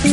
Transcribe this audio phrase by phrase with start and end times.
[0.00, 0.04] Hi,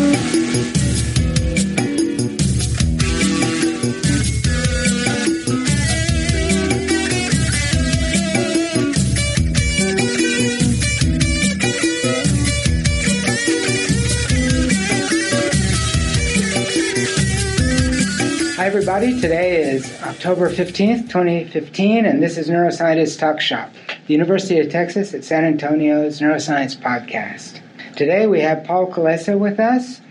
[18.66, 19.22] everybody.
[19.22, 23.72] Today is October 15th, 2015, and this is Neuroscientist Talk Shop,
[24.08, 27.62] the University of Texas at San Antonio's Neuroscience Podcast.
[27.96, 30.02] Today we have Paul Kulesa with us.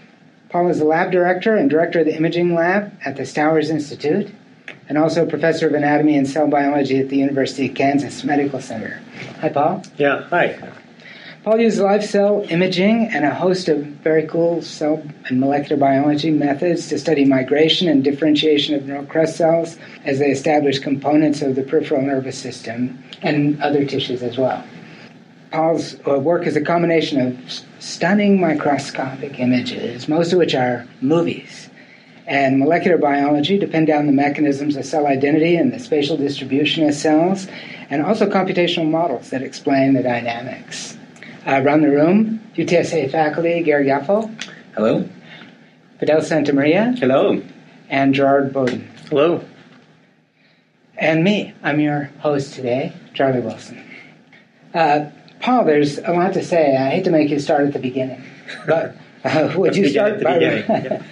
[0.48, 4.32] Paul is the lab director and director of the imaging lab at the Stowers Institute,
[4.88, 9.02] and also professor of anatomy and cell biology at the University of Kansas Medical Center.
[9.42, 9.82] Hi, Paul.
[9.98, 10.58] Yeah, hi.
[11.42, 16.30] Paul uses live cell imaging and a host of very cool cell and molecular biology
[16.30, 21.54] methods to study migration and differentiation of neural crest cells as they establish components of
[21.54, 24.64] the peripheral nervous system and other tissues as well.
[25.54, 27.38] Paul's uh, work is a combination of
[27.78, 31.70] stunning microscopic images, most of which are movies,
[32.26, 36.88] and molecular biology to pin down the mechanisms of cell identity and the spatial distribution
[36.88, 37.46] of cells,
[37.88, 40.98] and also computational models that explain the dynamics.
[41.46, 44.28] Uh, around the room, UTSA faculty Gary Gaufo,
[44.74, 45.08] Hello.
[46.00, 47.40] Fidel Santamaria, Hello.
[47.88, 48.88] and Gerard Bowden.
[49.08, 49.44] Hello.
[50.98, 53.84] And me, I'm your host today, Charlie Wilson.
[54.74, 55.10] Uh,
[55.44, 56.74] Paul, there's a lot to say.
[56.74, 58.24] I hate to make you start at the beginning,
[58.66, 61.02] but uh, would you start by yeah.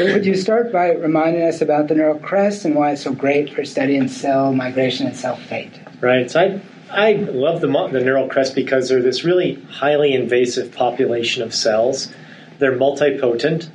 [0.00, 3.54] would you start by reminding us about the neural crest and why it's so great
[3.54, 5.72] for studying cell migration and cell fate?
[6.00, 6.28] Right.
[6.28, 11.44] So I, I love the, the neural crest because they're this really highly invasive population
[11.44, 12.12] of cells.
[12.58, 13.68] They're multipotent.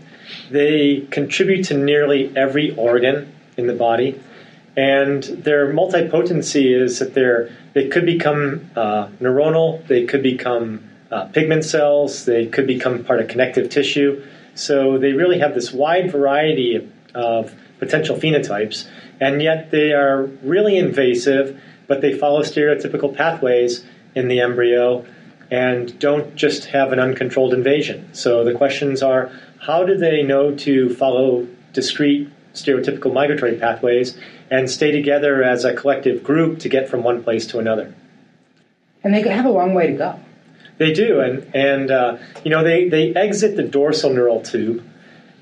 [0.49, 4.21] They contribute to nearly every organ in the body.
[4.75, 11.25] And their multipotency is that they're, they could become uh, neuronal, they could become uh,
[11.25, 14.23] pigment cells, they could become part of connective tissue.
[14.55, 18.87] So they really have this wide variety of, of potential phenotypes,
[19.19, 25.05] and yet they are really invasive, but they follow stereotypical pathways in the embryo
[25.49, 28.07] and don't just have an uncontrolled invasion.
[28.13, 34.17] So the questions are how do they know to follow discrete stereotypical migratory pathways
[34.51, 37.95] and stay together as a collective group to get from one place to another?
[39.03, 40.19] And they have a long way to go.
[40.77, 44.83] They do, and and uh, you know they they exit the dorsal neural tube.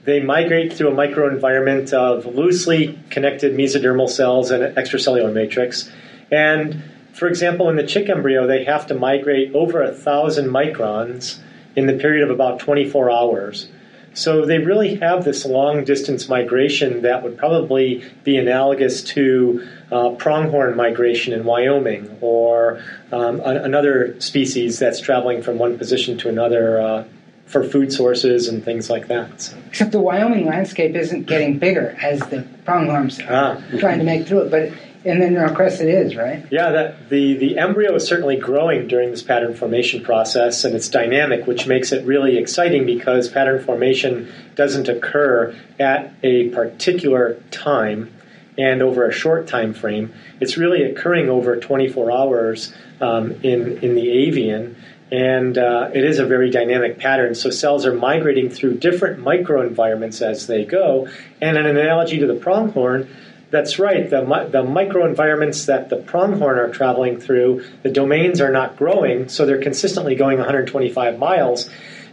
[0.05, 5.91] They migrate through a microenvironment of loosely connected mesodermal cells and extracellular matrix.
[6.31, 6.83] And
[7.13, 11.39] for example, in the chick embryo, they have to migrate over a thousand microns
[11.75, 13.69] in the period of about 24 hours.
[14.13, 20.11] So they really have this long distance migration that would probably be analogous to uh,
[20.11, 22.81] pronghorn migration in Wyoming or
[23.11, 27.03] um, a- another species that's traveling from one position to another uh,
[27.45, 29.41] for food sources and things like that.
[29.41, 33.77] So, Except the Wyoming landscape isn't getting bigger as the pronghorns are ah.
[33.79, 34.71] trying to make through it, but
[35.03, 36.45] in the neural crest it is, right?
[36.51, 40.89] Yeah, that the, the embryo is certainly growing during this pattern formation process, and it's
[40.89, 48.13] dynamic, which makes it really exciting because pattern formation doesn't occur at a particular time
[48.57, 50.13] and over a short time frame.
[50.41, 54.75] It's really occurring over 24 hours um, in in the avian,
[55.11, 57.35] and uh, it is a very dynamic pattern.
[57.35, 61.07] So cells are migrating through different microenvironments as they go.
[61.41, 63.09] And an analogy to the pronghorn,
[63.51, 64.09] that's right.
[64.09, 69.45] The, the microenvironments that the pronghorn are traveling through, the domains are not growing, so
[69.45, 71.69] they're consistently going 125 miles.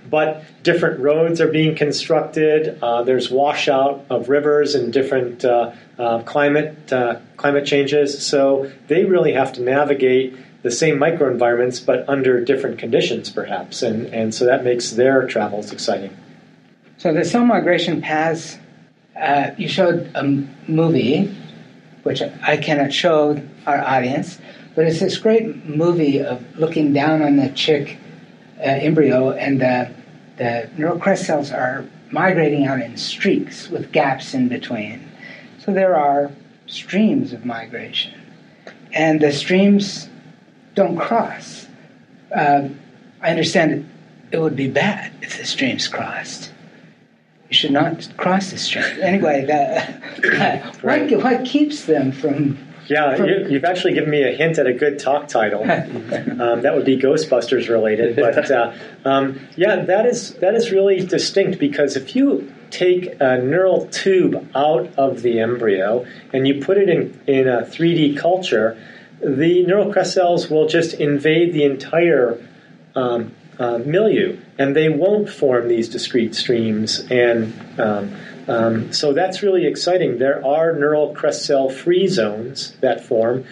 [0.08, 2.78] But different roads are being constructed.
[2.80, 8.24] Uh, there's washout of rivers and different uh, uh, climate uh, climate changes.
[8.24, 13.82] So they really have to navigate the same microenvironments, but under different conditions, perhaps.
[13.82, 16.16] And and so that makes their travels exciting.
[16.98, 18.58] So the cell migration paths,
[19.20, 20.22] uh, you showed a
[20.68, 21.34] movie,
[22.02, 24.38] which I cannot show our audience,
[24.74, 27.98] but it's this great movie of looking down on the chick
[28.58, 29.90] uh, embryo, and the,
[30.36, 35.08] the neural crest cells are migrating out in streaks with gaps in between.
[35.58, 36.30] So there are
[36.66, 38.20] streams of migration,
[38.92, 40.08] and the streams
[40.74, 41.66] don't cross.
[42.34, 42.68] Uh,
[43.22, 46.52] I understand it, it would be bad if the streams crossed.
[47.48, 48.84] You should not cross the stream.
[49.00, 49.80] Anyway, the,
[50.80, 51.22] what, Right.
[51.22, 52.58] what keeps them from?
[52.88, 55.62] Yeah, you, you've actually given me a hint at a good talk title.
[55.70, 58.72] um, that would be Ghostbusters related, but uh,
[59.04, 64.48] um, yeah, that is that is really distinct because if you take a neural tube
[64.54, 68.78] out of the embryo and you put it in in a 3D culture,
[69.20, 72.38] the neural crest cells will just invade the entire
[72.94, 77.00] um, uh, milieu, and they won't form these discrete streams.
[77.10, 78.16] And um,
[78.48, 80.18] um, so that's really exciting.
[80.18, 83.44] There are neural crest cell free zones that form.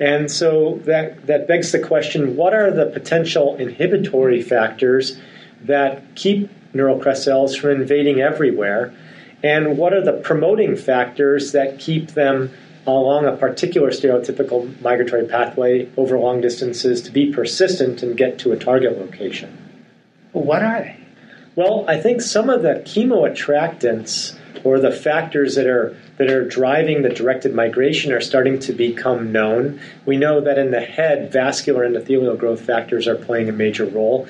[0.00, 5.18] And so that, that begs the question what are the potential inhibitory factors
[5.62, 8.92] that keep neural crest cells from invading everywhere?
[9.42, 12.50] And what are the promoting factors that keep them
[12.86, 18.52] along a particular stereotypical migratory pathway over long distances to be persistent and get to
[18.52, 19.58] a target location?
[20.32, 20.96] What are they?
[21.56, 27.02] Well, I think some of the chemoattractants or the factors that are that are driving
[27.02, 29.80] the directed migration are starting to become known.
[30.06, 34.26] We know that in the head, vascular endothelial growth factors are playing a major role.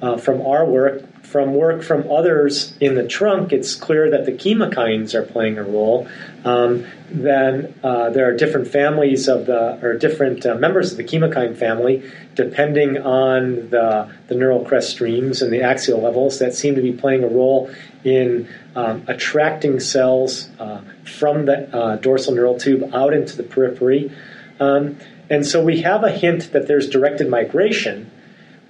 [0.00, 1.02] Uh, from our work,
[1.32, 5.62] from work from others in the trunk, it's clear that the chemokines are playing a
[5.62, 6.06] role.
[6.44, 11.04] Um, then uh, there are different families of the, or different uh, members of the
[11.04, 12.02] chemokine family,
[12.34, 16.92] depending on the, the neural crest streams and the axial levels, that seem to be
[16.92, 17.70] playing a role
[18.04, 18.46] in
[18.76, 24.12] um, attracting cells uh, from the uh, dorsal neural tube out into the periphery.
[24.60, 24.98] Um,
[25.30, 28.10] and so we have a hint that there's directed migration.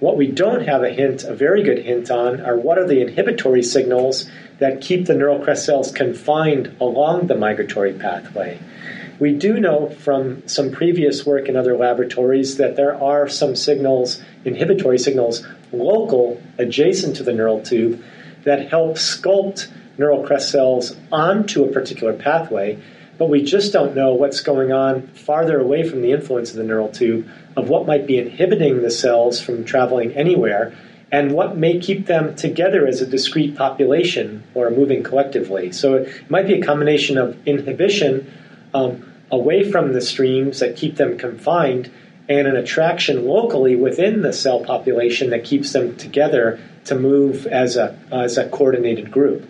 [0.03, 2.99] What we don't have a hint, a very good hint on, are what are the
[2.99, 4.29] inhibitory signals
[4.59, 8.59] that keep the neural crest cells confined along the migratory pathway.
[9.17, 14.21] We do know from some previous work in other laboratories that there are some signals,
[14.43, 18.03] inhibitory signals, local, adjacent to the neural tube,
[18.43, 22.77] that help sculpt neural crest cells onto a particular pathway,
[23.17, 26.63] but we just don't know what's going on farther away from the influence of the
[26.63, 30.75] neural tube of what might be inhibiting the cells from traveling anywhere
[31.11, 35.71] and what may keep them together as a discrete population or moving collectively.
[35.71, 38.33] So it might be a combination of inhibition
[38.73, 41.91] um, away from the streams that keep them confined
[42.27, 47.75] and an attraction locally within the cell population that keeps them together to move as
[47.75, 49.47] a, as a coordinated group.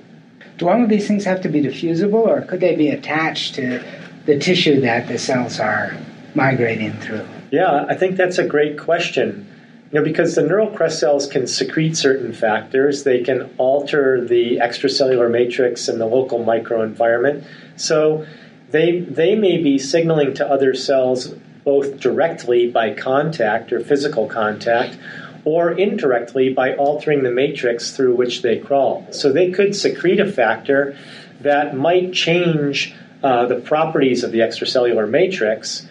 [0.57, 3.83] Do all of these things have to be diffusible, or could they be attached to
[4.25, 5.97] the tissue that the cells are
[6.35, 7.25] migrating through?
[7.53, 9.47] Yeah, I think that's a great question.
[9.91, 14.57] You know, because the neural crest cells can secrete certain factors, they can alter the
[14.57, 17.45] extracellular matrix and the local microenvironment.
[17.75, 18.25] So
[18.71, 21.27] they, they may be signaling to other cells
[21.63, 24.97] both directly by contact or physical contact,
[25.45, 29.05] or indirectly by altering the matrix through which they crawl.
[29.11, 30.97] So they could secrete a factor
[31.41, 35.87] that might change uh, the properties of the extracellular matrix.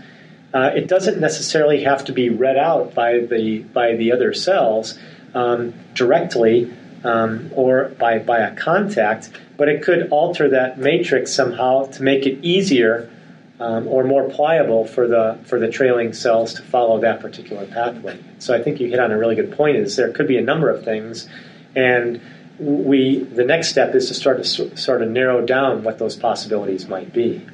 [0.54, 4.98] Uh, it doesn't necessarily have to be read out by the by the other cells
[5.34, 6.72] um, directly
[7.04, 12.26] um, or by by a contact, but it could alter that matrix somehow to make
[12.26, 13.10] it easier
[13.60, 18.18] um, or more pliable for the for the trailing cells to follow that particular pathway.
[18.38, 19.76] So I think you hit on a really good point.
[19.76, 21.28] Is there could be a number of things,
[21.74, 22.20] and
[22.58, 26.88] we the next step is to start to sort of narrow down what those possibilities
[26.88, 27.46] might be.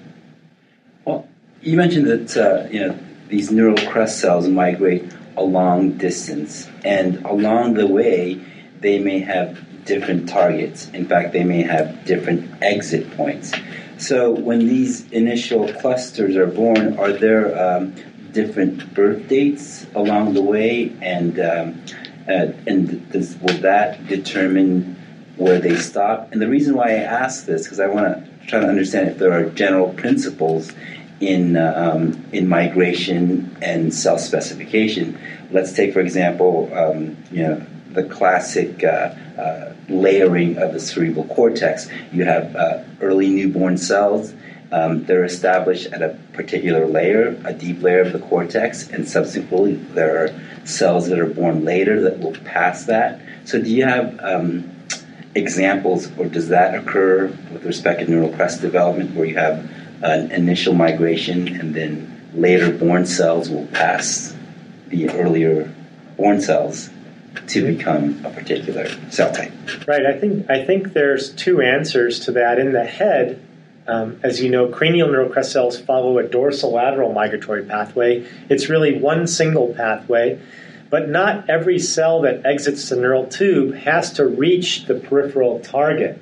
[1.05, 1.29] Well,
[1.61, 7.25] you mentioned that uh, you know these neural crest cells migrate a long distance, and
[7.25, 8.41] along the way
[8.81, 10.89] they may have different targets.
[10.91, 13.53] In fact, they may have different exit points.
[13.97, 17.95] So when these initial clusters are born, are there um,
[18.33, 21.83] different birth dates along the way, and um,
[22.29, 24.95] uh, and does, will that determine
[25.37, 26.33] where they stop?
[26.33, 29.19] And the reason why I ask this because I want to try to understand if
[29.19, 30.73] there are general principles
[31.21, 35.19] in uh, um, in migration and cell specification.
[35.51, 38.85] Let's take, for example, um, you know the classic.
[38.85, 41.89] Uh, uh layering of the cerebral cortex.
[42.13, 44.35] You have uh, early newborn cells.
[44.71, 49.75] Um, they're established at a particular layer, a deep layer of the cortex, and subsequently
[49.75, 53.21] there are cells that are born later that will pass that.
[53.47, 54.71] So, do you have um,
[55.35, 59.71] examples, or does that occur with respect to neural crest development, where you have
[60.03, 64.35] an initial migration and then later born cells will pass
[64.89, 65.73] the earlier
[66.17, 66.91] born cells
[67.47, 69.53] to become a particular cell type.
[69.87, 70.05] Right.
[70.07, 72.59] I think I think there's two answers to that.
[72.59, 73.41] In the head,
[73.87, 78.27] um, as you know, cranial neural crest cells follow a dorsolateral migratory pathway.
[78.49, 80.41] It's really one single pathway,
[80.91, 86.21] but not every cell that exits the neural tube has to reach the peripheral target.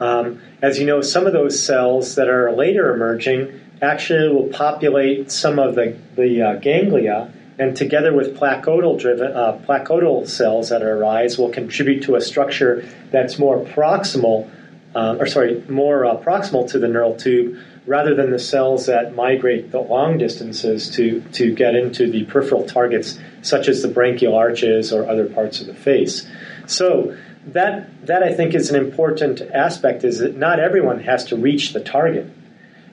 [0.00, 5.30] Um, as you know, some of those cells that are later emerging actually will populate
[5.30, 11.38] some of the, the uh, ganglia and together with placodal driven uh, cells that arise
[11.38, 14.48] will contribute to a structure that's more proximal
[14.94, 19.14] uh, or sorry more uh, proximal to the neural tube rather than the cells that
[19.14, 24.36] migrate the long distances to, to get into the peripheral targets, such as the branchial
[24.36, 26.28] arches or other parts of the face.
[26.66, 27.16] So,
[27.52, 31.72] that, that I think is an important aspect is that not everyone has to reach
[31.72, 32.30] the target.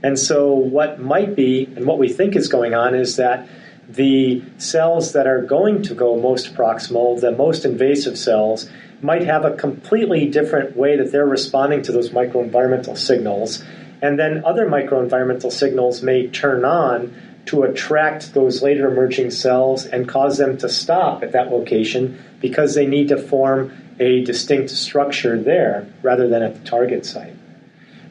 [0.03, 3.47] And so, what might be, and what we think is going on, is that
[3.89, 8.69] the cells that are going to go most proximal, the most invasive cells,
[9.01, 13.63] might have a completely different way that they're responding to those microenvironmental signals.
[14.01, 20.07] And then other microenvironmental signals may turn on to attract those later emerging cells and
[20.07, 25.41] cause them to stop at that location because they need to form a distinct structure
[25.41, 27.35] there rather than at the target site.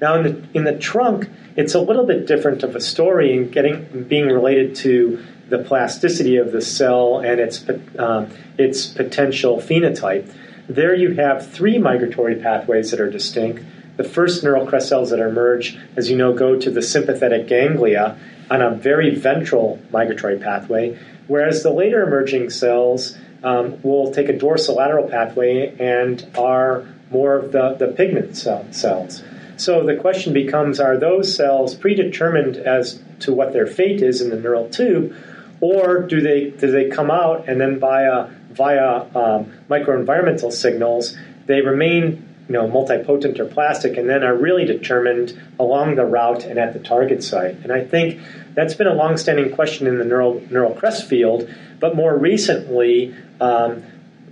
[0.01, 3.51] Now, in the, in the trunk, it's a little bit different of a story in
[3.51, 7.65] getting being related to the plasticity of the cell and its
[7.99, 10.33] um, its potential phenotype.
[10.69, 13.63] There, you have three migratory pathways that are distinct.
[13.97, 18.19] The first neural crest cells that emerge, as you know, go to the sympathetic ganglia
[18.51, 20.99] on a very ventral migratory pathway,
[21.29, 27.53] whereas the later emerging cells um, will take a dorsolateral pathway and are more of
[27.53, 29.23] the, the pigment cell, cells.
[29.57, 34.31] So the question becomes are those cells predetermined as to what their fate is in
[34.31, 35.15] the neural tube,
[35.61, 41.61] or do they, do they come out and then via, via um, microenvironmental signals, they
[41.61, 46.59] remain you know, multipotent or plastic and then are really determined along the route and
[46.59, 47.57] at the target site?
[47.63, 48.21] And I think
[48.55, 51.49] that's been a long-standing question in the neural, neural crest field,
[51.81, 53.83] but more recently, um,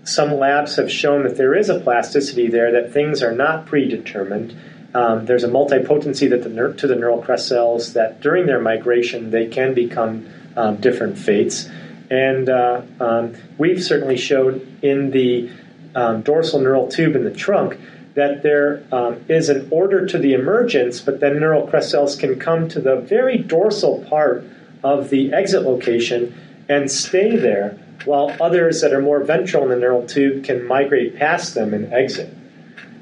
[0.04, 4.56] some labs have shown that there is a plasticity there, that things are not predetermined.
[4.94, 9.30] Um, there's a multipotency that the to the neural crest cells that during their migration
[9.30, 11.68] they can become um, different fates.
[12.10, 15.50] And uh, um, we've certainly showed in the
[15.94, 17.78] um, dorsal neural tube in the trunk
[18.14, 22.38] that there um, is an order to the emergence, but then neural crest cells can
[22.38, 24.44] come to the very dorsal part
[24.84, 26.34] of the exit location
[26.68, 31.16] and stay there, while others that are more ventral in the neural tube can migrate
[31.16, 32.32] past them and exit.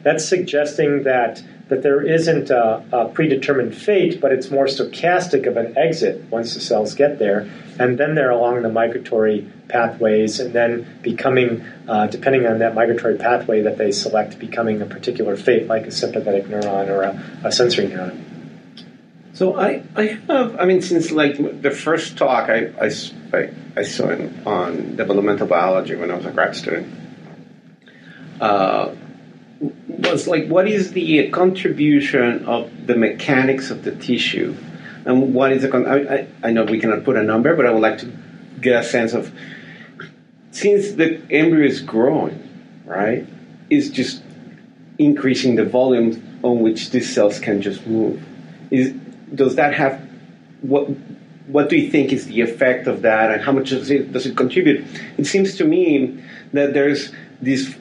[0.03, 5.57] That's suggesting that that there isn't a, a, predetermined fate, but it's more stochastic of
[5.57, 7.49] an exit once the cells get there,
[7.79, 13.17] and then they're along the migratory pathways, and then becoming, uh, depending on that migratory
[13.17, 17.53] pathway that they select, becoming a particular fate, like a sympathetic neuron or a, a
[17.53, 18.21] sensory neuron.
[19.33, 22.91] So I, I have, I mean, since like the first talk I, I,
[23.33, 24.11] I, I saw
[24.45, 26.93] on developmental biology when I was a grad student.
[28.41, 28.95] Uh,
[29.61, 34.57] was like, what is the uh, contribution of the mechanics of the tissue,
[35.05, 35.69] and what is the?
[35.69, 38.13] Con- I, I know we cannot put a number, but I would like to
[38.61, 39.33] get a sense of
[40.51, 42.49] since the embryo is growing,
[42.85, 43.27] right?
[43.69, 44.23] Is just
[44.99, 48.23] increasing the volume on which these cells can just move.
[48.71, 48.93] Is
[49.35, 50.01] does that have
[50.63, 50.89] what?
[51.47, 54.25] What do you think is the effect of that, and how much does it does
[54.25, 54.87] it contribute?
[55.19, 57.13] It seems to me that there's
[57.43, 57.75] this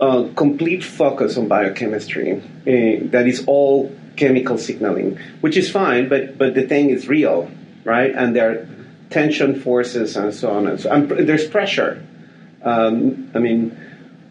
[0.00, 6.38] uh, complete focus on biochemistry uh, that is all chemical signaling, which is fine, but
[6.38, 7.50] but the thing is real,
[7.84, 8.12] right?
[8.14, 8.68] And there are
[9.10, 10.90] tension forces and so on and so.
[10.90, 12.02] And there's pressure.
[12.62, 13.76] Um, I mean,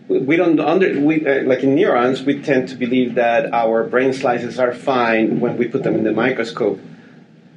[0.07, 2.23] we don't under we uh, like in neurons.
[2.23, 6.03] We tend to believe that our brain slices are fine when we put them in
[6.03, 6.79] the microscope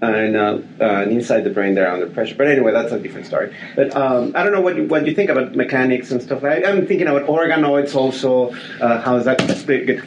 [0.02, 2.34] and, uh, uh, inside the brain they're under pressure.
[2.34, 3.54] But anyway, that's a different story.
[3.76, 6.42] But um, I don't know what you, what you think about mechanics and stuff.
[6.44, 8.50] I, I'm thinking about organoids also.
[8.80, 10.02] Uh, how does that get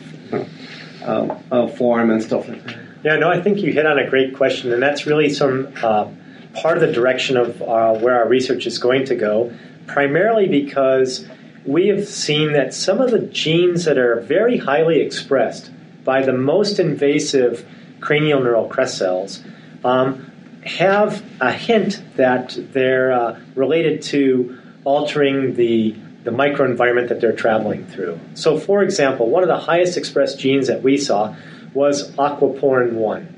[1.01, 2.77] uh, uh, form and stuff like that?
[3.03, 6.09] Yeah, no, I think you hit on a great question, and that's really some uh,
[6.55, 9.53] part of the direction of where our research is going to go.
[9.87, 11.27] Primarily because
[11.63, 15.71] we have seen that some of the genes that are very highly expressed
[16.03, 17.65] by the most invasive
[18.01, 19.43] cranial neural crest cells
[19.85, 20.31] um,
[20.65, 27.85] have a hint that they're uh, related to altering the, the microenvironment that they're traveling
[27.85, 28.19] through.
[28.33, 31.35] So, for example, one of the highest expressed genes that we saw
[31.73, 33.31] was aquaporin 1.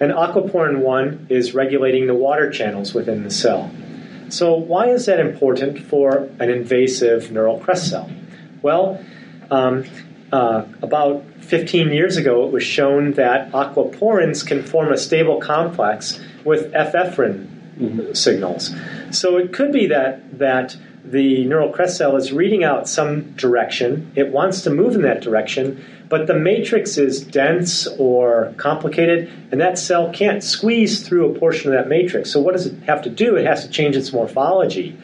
[0.00, 3.70] And aquaporin 1 is regulating the water channels within the cell.
[4.28, 8.08] So, why is that important for an invasive neural crest cell?
[8.62, 9.04] Well,
[9.50, 9.84] um,
[10.32, 16.20] uh, about 15 years ago, it was shown that aquaporins can form a stable complex
[16.44, 17.46] with epinephrine
[17.78, 18.12] mm-hmm.
[18.12, 18.74] signals.
[19.10, 24.12] So it could be that that the neural crest cell is reading out some direction.
[24.14, 29.60] It wants to move in that direction, but the matrix is dense or complicated, and
[29.60, 32.30] that cell can't squeeze through a portion of that matrix.
[32.30, 33.36] So what does it have to do?
[33.36, 34.98] It has to change its morphology,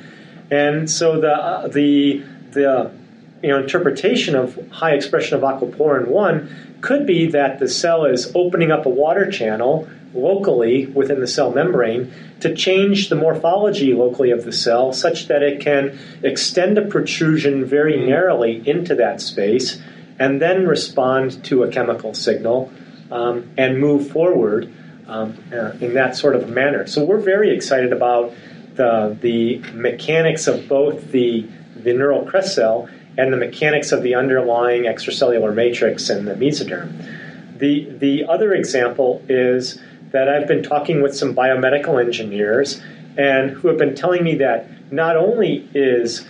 [0.50, 2.90] and so the uh, the the
[3.44, 8.32] you know, interpretation of high expression of aquaporin 1 could be that the cell is
[8.34, 12.10] opening up a water channel locally within the cell membrane
[12.40, 17.66] to change the morphology locally of the cell such that it can extend a protrusion
[17.66, 18.08] very mm.
[18.08, 19.78] narrowly into that space
[20.18, 22.72] and then respond to a chemical signal
[23.10, 24.72] um, and move forward
[25.06, 26.86] um, uh, in that sort of manner.
[26.86, 28.32] So we're very excited about
[28.74, 31.46] the, the mechanics of both the,
[31.76, 37.58] the neural crest cell and the mechanics of the underlying extracellular matrix and the mesoderm.
[37.58, 39.80] The, the other example is
[40.10, 42.80] that I've been talking with some biomedical engineers
[43.16, 46.26] and who have been telling me that not only is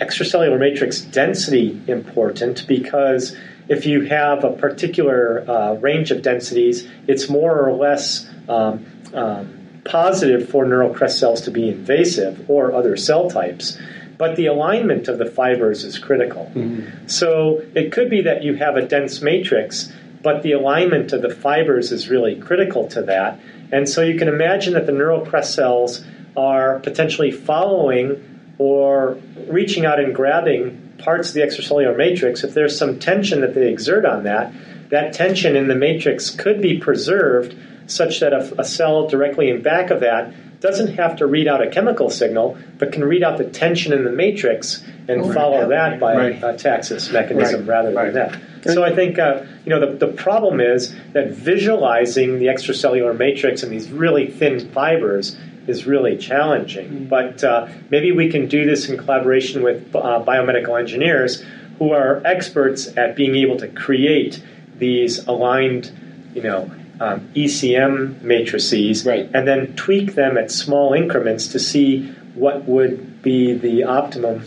[0.00, 3.36] extracellular matrix density important because
[3.68, 9.80] if you have a particular uh, range of densities, it's more or less um, um,
[9.84, 13.78] positive for neural crest cells to be invasive or other cell types.
[14.22, 16.44] But the alignment of the fibers is critical.
[16.54, 17.08] Mm-hmm.
[17.08, 21.34] So it could be that you have a dense matrix but the alignment of the
[21.34, 23.40] fibers is really critical to that.
[23.72, 26.04] And so you can imagine that the neural crest cells
[26.36, 32.44] are potentially following or reaching out and grabbing parts of the extracellular matrix.
[32.44, 34.52] If there's some tension that they exert on that,
[34.90, 39.62] that tension in the matrix could be preserved such that a, a cell directly in
[39.62, 43.36] back of that doesn't have to read out a chemical signal, but can read out
[43.36, 46.42] the tension in the matrix and oh, follow that by right.
[46.42, 47.68] a taxis mechanism right.
[47.68, 48.40] rather than that.
[48.72, 53.64] So I think uh, you know the, the problem is that visualizing the extracellular matrix
[53.64, 56.88] and these really thin fibers is really challenging.
[56.88, 57.04] Mm-hmm.
[57.06, 61.44] But uh, maybe we can do this in collaboration with uh, biomedical engineers
[61.78, 64.42] who are experts at being able to create
[64.76, 65.90] these aligned,
[66.34, 66.70] you know,
[67.02, 69.28] um, ECM matrices, right.
[69.34, 74.44] and then tweak them at small increments to see what would be the optimum.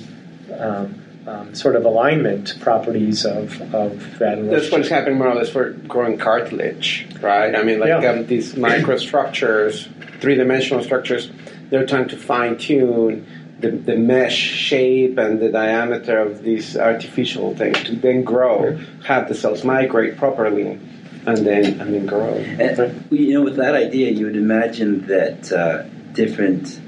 [0.58, 4.48] Um, um, sort of alignment properties of, of that.
[4.48, 7.56] That's what's happening more or less for growing cartilage, right?
[7.56, 8.12] I mean, like yeah.
[8.12, 9.90] um, these microstructures,
[10.22, 11.32] three dimensional structures,
[11.72, 13.26] they're trying to fine tune
[13.60, 19.28] the, the mesh shape and the diameter of these artificial things to then grow, have
[19.28, 20.80] the cells migrate properly.
[21.26, 22.34] And then, and then grow.
[22.36, 25.84] And, you know, with that idea, you would imagine that uh,
[26.14, 26.80] different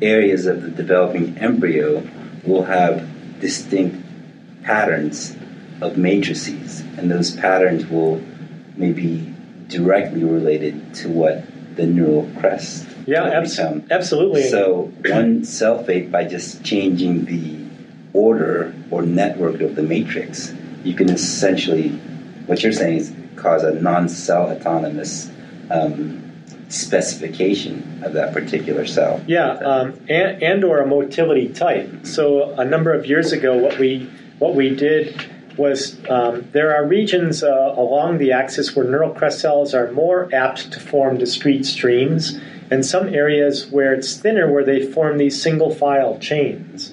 [0.00, 2.06] areas of the developing embryo
[2.44, 3.06] will have
[3.40, 4.04] distinct
[4.62, 5.36] patterns
[5.80, 8.22] of matrices, and those patterns will
[8.76, 9.34] maybe
[9.68, 11.44] directly related to what
[11.76, 14.44] the neural crest yeah, abs- absolutely.
[14.44, 17.58] So one cell fate by just changing the
[18.12, 21.88] order or network of the matrix, you can essentially,
[22.46, 25.30] what you're saying is cause a non-cell autonomous
[25.70, 26.30] um,
[26.68, 29.22] specification of that particular cell.
[29.26, 32.06] Yeah, um, and, and or a motility type.
[32.06, 36.86] So a number of years ago, what we what we did was um, there are
[36.86, 41.66] regions uh, along the axis where neural crest cells are more apt to form discrete
[41.66, 46.92] streams, and some areas where it's thinner where they form these single file chains.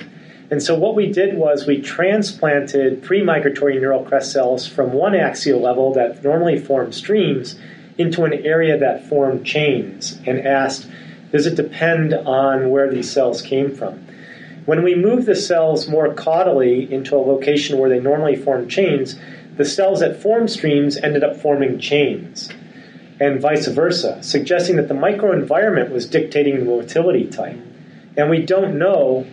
[0.49, 5.59] And so what we did was we transplanted pre-migratory neural crest cells from one axial
[5.59, 7.59] level that normally form streams
[7.97, 10.87] into an area that formed chains and asked,
[11.31, 14.07] does it depend on where these cells came from?
[14.65, 19.15] When we move the cells more caudally into a location where they normally form chains,
[19.57, 22.49] the cells that form streams ended up forming chains,
[23.19, 27.57] and vice versa, suggesting that the microenvironment was dictating the motility type.
[28.15, 29.25] And we don't know,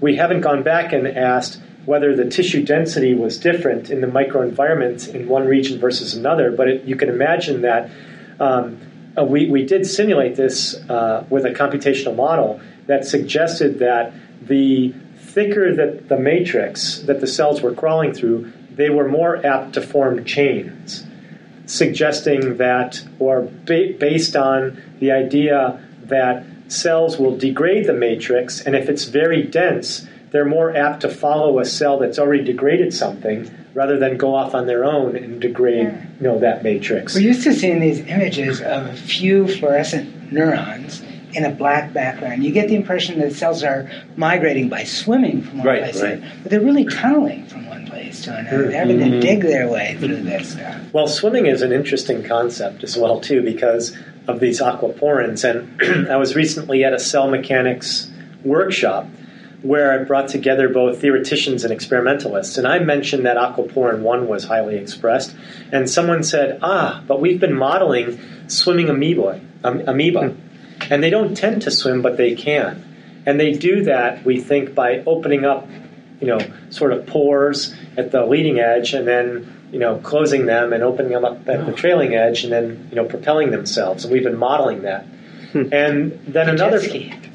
[0.00, 5.14] we haven't gone back and asked whether the tissue density was different in the microenvironment
[5.14, 7.90] in one region versus another, but it, you can imagine that
[8.38, 8.78] um,
[9.18, 14.94] uh, we, we did simulate this uh, with a computational model that suggested that the
[15.16, 19.80] thicker that the matrix that the cells were crawling through, they were more apt to
[19.80, 21.04] form chains,
[21.66, 28.74] suggesting that, or ba- based on the idea that cells will degrade the matrix, and
[28.74, 33.50] if it's very dense, they're more apt to follow a cell that's already degraded something
[33.74, 36.06] rather than go off on their own and degrade yeah.
[36.18, 37.14] you know that matrix.
[37.14, 41.02] We're used to seeing these images of a few fluorescent neurons
[41.32, 42.42] in a black background.
[42.44, 46.22] You get the impression that cells are migrating by swimming from one right, place right.
[46.42, 48.64] but they're really tunneling from one place to another.
[48.64, 49.12] They're having mm-hmm.
[49.12, 50.92] to dig their way through this stuff.
[50.92, 53.96] Well, swimming is an interesting concept as well too because
[54.30, 55.48] of these aquaporins.
[55.48, 58.10] And I was recently at a cell mechanics
[58.44, 59.06] workshop
[59.62, 62.56] where I brought together both theoreticians and experimentalists.
[62.56, 65.36] And I mentioned that aquaporin 1 was highly expressed.
[65.70, 70.34] And someone said, ah, but we've been modeling swimming amoeba, amoeba.
[70.88, 72.86] And they don't tend to swim, but they can.
[73.26, 75.68] And they do that, we think, by opening up
[76.20, 76.38] you know,
[76.68, 81.12] sort of pores at the leading edge, and then you know, closing them and opening
[81.12, 84.04] them up at the trailing edge, and then you know, propelling themselves.
[84.04, 85.04] And we've been modeling that.
[85.52, 86.80] And then The another,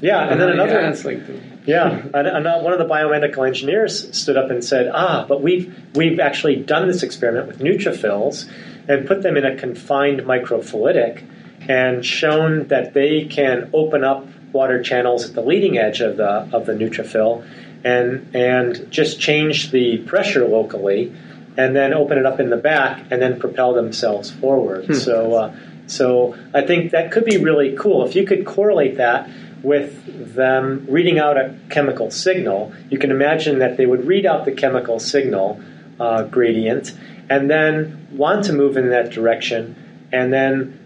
[0.01, 1.33] yeah, and then Uh, another, yeah, it's like the-
[1.65, 5.41] yeah, and, and uh, one of the biomedical engineers stood up and said, "Ah, but
[5.41, 8.47] we've we've actually done this experiment with neutrophils
[8.87, 11.23] and put them in a confined microfluidic
[11.67, 16.47] and shown that they can open up water channels at the leading edge of the
[16.53, 17.43] of the neutrophil
[17.83, 21.11] and and just change the pressure locally
[21.57, 24.95] and then open it up in the back and then propel themselves forward.
[24.95, 25.55] So uh,
[25.87, 29.29] so I think that could be really cool if you could correlate that
[29.63, 32.73] with them reading out a chemical signal.
[32.89, 35.61] You can imagine that they would read out the chemical signal
[35.99, 36.93] uh, gradient
[37.29, 40.79] and then want to move in that direction and then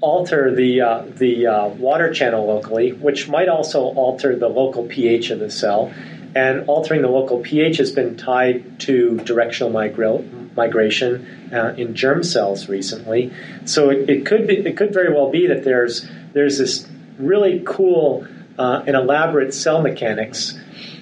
[0.00, 5.30] alter the uh, the uh, water channel locally, which might also alter the local pH
[5.30, 5.92] of the cell.
[6.34, 12.22] And altering the local pH has been tied to directional migra- migration uh, in germ
[12.22, 13.32] cells recently.
[13.64, 16.86] So it, it could be it could very well be that there's there's this
[17.18, 18.26] really cool
[18.58, 20.58] uh, and elaborate cell mechanics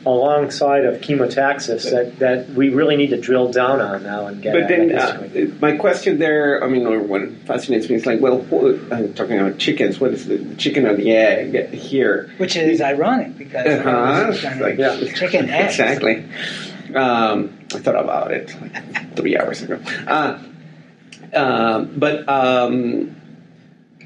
[0.07, 4.55] alongside of chemotaxis that, that we really need to drill down on now and get
[4.55, 8.07] But at then, that uh, my question there, I mean, or what fascinates me is
[8.07, 10.01] like, well, what, I'm talking about chickens.
[10.01, 12.33] What is the chicken or the egg here?
[12.39, 14.59] Which is ironic because Uh-huh.
[14.63, 14.99] Like, Yeah.
[15.13, 15.79] chicken eggs.
[15.79, 16.25] Exactly.
[16.95, 19.79] Um, I thought about it like three hours ago.
[20.07, 20.39] Uh,
[21.35, 23.20] um, but um,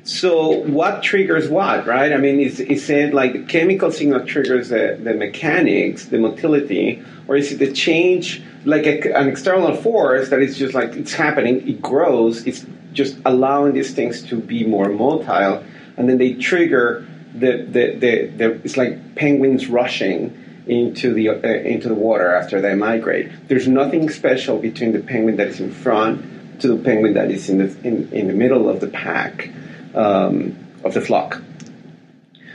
[0.04, 2.12] so, what triggers what, right?
[2.12, 7.02] I mean, is, is it like the chemical signal triggers the, the mechanics, the motility,
[7.26, 11.14] or is it the change, like a, an external force that is just like it's
[11.14, 15.64] happening, it grows, it's just allowing these things to be more motile,
[15.96, 21.48] and then they trigger the, the, the, the it's like penguins rushing into the uh,
[21.48, 23.48] into the water after they migrate.
[23.48, 27.48] There's nothing special between the penguin that is in front to the penguin that is
[27.48, 29.50] in the in, in the middle of the pack
[29.94, 31.42] um, of the flock.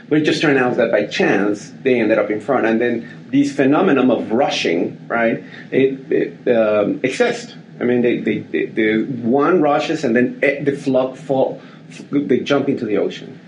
[0.08, 3.28] But it just turned out that by chance they ended up in front, and then
[3.30, 7.54] this phenomenon of rushing, right, it, it um, exists.
[7.78, 11.62] I mean, they, they, they, the one rushes, and then the flock fall,
[12.10, 13.38] they jump into the ocean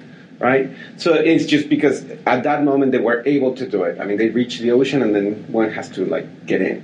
[0.42, 0.70] right?
[0.96, 4.00] So it's just because at that moment they were able to do it.
[4.00, 6.82] I mean, they reach the ocean and then one has to like get in.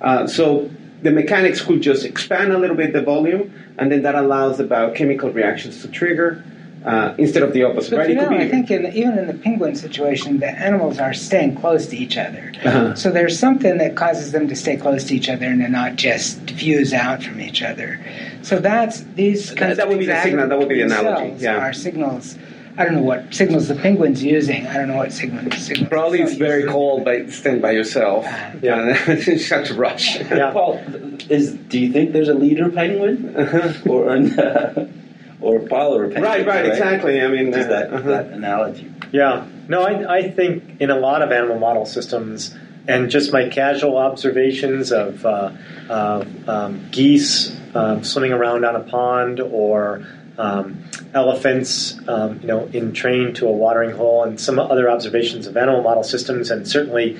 [0.00, 0.68] Uh, so
[1.02, 4.64] the mechanics could just expand a little bit the volume, and then that allows the
[4.64, 6.44] biochemical reactions to trigger
[6.84, 7.92] uh, instead of the opposite.
[7.92, 8.08] But right?
[8.10, 11.56] you know, be I think in, even in the penguin situation, the animals are staying
[11.56, 12.52] close to each other.
[12.64, 12.94] Uh-huh.
[12.94, 15.96] So there's something that causes them to stay close to each other and to not
[15.96, 18.00] just diffuse out from each other.
[18.42, 20.82] So that's these That- kinds that of would be the signal, that would be the
[20.82, 21.58] analogy, yeah.
[21.58, 22.36] Are signals.
[22.76, 24.66] I don't know what signals the penguin's using.
[24.66, 25.50] I don't know what signal.
[25.52, 26.72] signals Probably it's very uses.
[26.72, 28.24] cold, but stand by yourself.
[28.26, 28.52] Ah.
[28.62, 29.10] Yeah.
[29.10, 30.18] you just have to rush.
[30.18, 30.52] Yeah.
[30.52, 30.78] Paul,
[31.28, 33.36] is do you think there's a leader penguin
[33.86, 34.38] or an,
[35.40, 36.24] or a follower penguin?
[36.24, 37.20] right, right, exactly.
[37.20, 38.08] I mean, Just that, uh-huh.
[38.08, 38.90] that analogy.
[39.12, 39.46] Yeah.
[39.68, 42.56] No, I, I think in a lot of animal model systems,
[42.88, 45.52] and just my casual observations of uh,
[45.88, 50.06] uh, um, geese um, swimming around on a pond or
[50.38, 55.46] um, elephants, um, you know, in train to a watering hole, and some other observations
[55.46, 57.18] of animal model systems, and certainly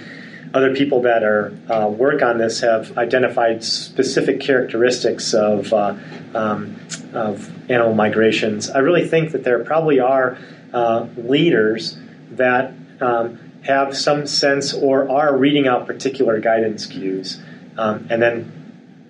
[0.54, 5.96] other people that are uh, work on this have identified specific characteristics of uh,
[6.34, 6.76] um,
[7.12, 8.70] of animal migrations.
[8.70, 10.38] I really think that there probably are
[10.72, 11.98] uh, leaders
[12.32, 17.40] that um, have some sense or are reading out particular guidance cues,
[17.78, 18.61] um, and then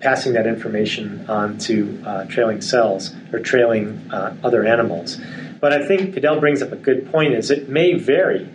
[0.03, 5.17] passing that information on to uh, trailing cells or trailing uh, other animals.
[5.61, 8.47] But I think Fidel brings up a good point: is it may vary.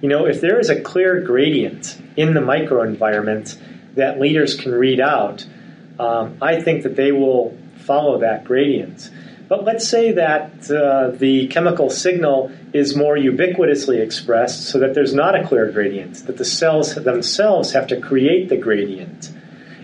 [0.00, 3.56] You know, if there is a clear gradient in the microenvironment
[3.94, 5.46] that leaders can read out,
[5.98, 9.10] um, I think that they will follow that gradient.
[9.48, 15.14] But let's say that uh, the chemical signal is more ubiquitously expressed so that there's
[15.14, 19.30] not a clear gradient, that the cells themselves have to create the gradient.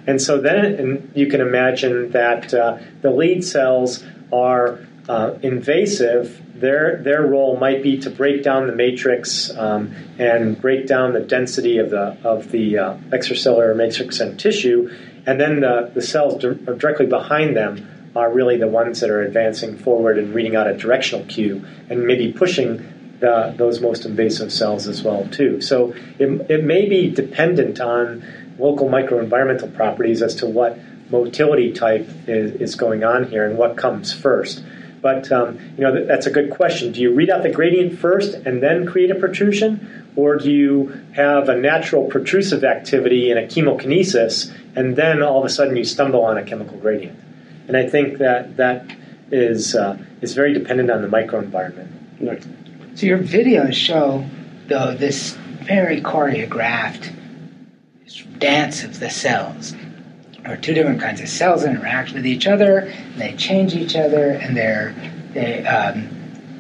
[0.07, 6.40] And so then and you can imagine that uh, the lead cells are uh, invasive.
[6.55, 11.21] Their, their role might be to break down the matrix um, and break down the
[11.21, 14.90] density of the, of the uh, extracellular matrix and tissue.
[15.27, 19.23] And then the, the cells di- directly behind them are really the ones that are
[19.23, 24.53] advancing forward and reading out a directional cue and maybe pushing the, those most invasive
[24.53, 25.61] cells as well too.
[25.61, 28.23] So it, it may be dependent on
[28.59, 30.79] local microenvironmental properties as to what
[31.11, 34.64] motility type is, is going on here and what comes first.
[35.01, 36.93] But um, you know that's a good question.
[36.93, 40.99] Do you read out the gradient first and then create a protrusion, or do you
[41.12, 45.85] have a natural protrusive activity in a chemokinesis, and then all of a sudden you
[45.85, 47.19] stumble on a chemical gradient?
[47.69, 48.97] And I think that that
[49.31, 51.90] is uh, is very dependent on the microenvironment.
[52.21, 52.43] Right.
[52.95, 54.25] So your videos show,
[54.69, 55.33] though, this
[55.67, 57.12] very choreographed
[58.38, 59.74] dance of the cells
[60.46, 64.31] or two different kinds of cells interact with each other, and they change each other,
[64.31, 64.94] and they're
[65.33, 65.64] they.
[65.66, 66.11] Um,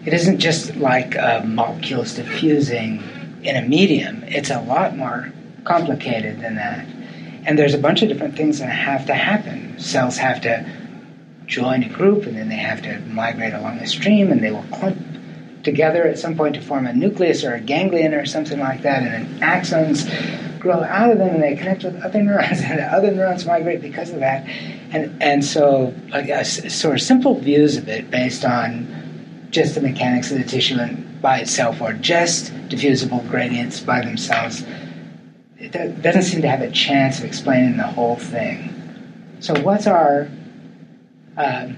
[0.04, 3.02] it isn't just like uh, molecules diffusing
[3.42, 4.22] in a medium.
[4.24, 5.32] It's a lot more
[5.64, 6.86] complicated than that.
[7.46, 9.78] And there's a bunch of different things that have to happen.
[9.78, 10.66] Cells have to
[11.46, 14.64] join a group, and then they have to migrate along a stream, and they will
[14.72, 14.98] clump
[15.62, 19.02] together at some point to form a nucleus or a ganglion or something like that,
[19.02, 20.06] and then axons
[20.64, 23.80] grow out of them and they connect with other neurons, and the other neurons migrate
[23.80, 24.44] because of that.
[24.90, 30.32] And, and so, like, sort of simple views of it based on just the mechanics
[30.32, 34.64] of the tissue and by itself, or just diffusible gradients by themselves,
[35.58, 38.70] it doesn't seem to have a chance of explaining the whole thing.
[39.40, 40.28] So, what's our
[41.36, 41.76] um,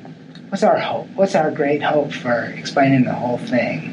[0.49, 1.09] what's our hope?
[1.15, 3.93] What's our great hope for explaining the whole thing?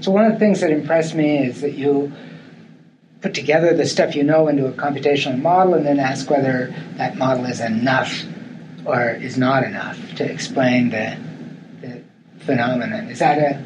[0.00, 2.12] So, one of the things that impressed me is that you
[3.24, 7.16] put together the stuff you know into a computational model and then ask whether that
[7.16, 8.22] model is enough
[8.84, 11.16] or is not enough to explain the,
[11.80, 12.02] the
[12.40, 13.08] phenomenon.
[13.08, 13.64] Is that a,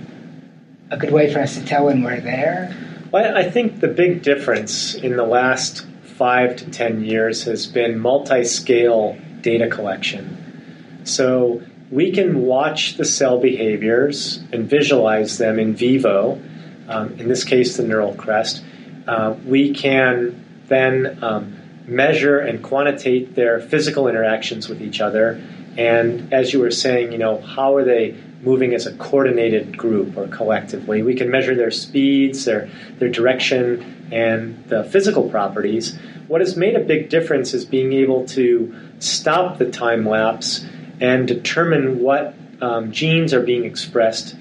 [0.93, 2.73] a good way for us to tell when we're there?
[3.11, 7.99] Well, I think the big difference in the last five to ten years has been
[7.99, 11.03] multi scale data collection.
[11.03, 16.41] So we can watch the cell behaviors and visualize them in vivo,
[16.87, 18.63] um, in this case, the neural crest
[19.09, 25.43] uh, we can then um, measure and quantitate their physical interactions with each other.
[25.79, 30.17] And as you were saying, you know, how are they moving as a coordinated group
[30.17, 31.03] or collectively?
[31.03, 32.69] We can measure their speeds, their
[32.99, 35.99] their direction, and the physical properties.
[36.27, 40.67] What has made a big difference is being able to stop the time lapse
[41.01, 44.37] and determine what um, genes are being expressed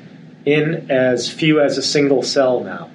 [0.45, 2.89] in as few as a single cell now.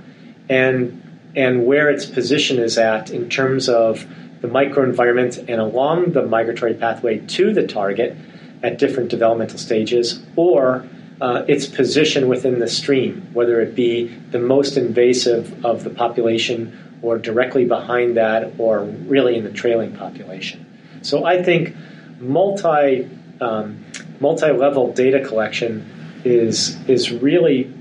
[0.48, 1.01] And
[1.34, 4.06] and where its position is at in terms of
[4.40, 8.16] the microenvironment and along the migratory pathway to the target
[8.62, 10.86] at different developmental stages, or
[11.20, 16.98] uh, its position within the stream, whether it be the most invasive of the population
[17.02, 20.66] or directly behind that or really in the trailing population.
[21.02, 21.74] So I think
[22.20, 23.08] multi
[23.40, 23.84] um,
[24.20, 27.72] multi-level data collection is is really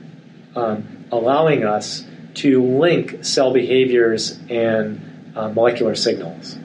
[0.55, 2.03] um, allowing us
[2.35, 6.57] to link cell behaviors and uh, molecular signals.